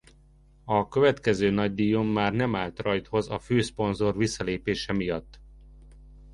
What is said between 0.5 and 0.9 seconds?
A